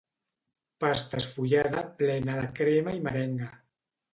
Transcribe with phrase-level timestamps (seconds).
[0.83, 3.53] Pasta esfullada plena de crema i merenga